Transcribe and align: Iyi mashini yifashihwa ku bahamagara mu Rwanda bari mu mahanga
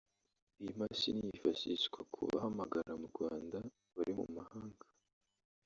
Iyi 0.61 0.71
mashini 0.81 1.21
yifashihwa 1.27 1.99
ku 2.13 2.19
bahamagara 2.31 2.91
mu 3.01 3.07
Rwanda 3.13 3.57
bari 3.95 4.13
mu 4.19 4.25
mahanga 4.37 4.85